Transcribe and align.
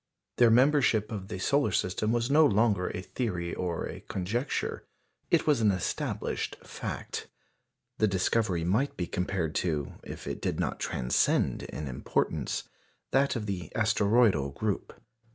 Their 0.37 0.49
membership 0.49 1.11
of 1.11 1.27
the 1.27 1.37
solar 1.37 1.71
system 1.71 2.11
was 2.11 2.31
no 2.31 2.43
longer 2.43 2.89
a 2.89 3.03
theory 3.03 3.53
or 3.53 3.85
a 3.85 3.99
conjecture 3.99 4.83
it 5.29 5.45
was 5.45 5.61
an 5.61 5.69
established 5.69 6.55
fact. 6.63 7.27
The 7.99 8.07
discovery 8.07 8.63
might 8.63 8.97
be 8.97 9.05
compared 9.05 9.53
to, 9.61 9.93
if 10.03 10.25
it 10.25 10.41
did 10.41 10.59
not 10.59 10.79
transcend 10.79 11.61
in 11.61 11.87
importance, 11.87 12.63
that 13.11 13.35
of 13.35 13.45
the 13.45 13.71
asteroidal 13.75 14.49
group. 14.49 14.99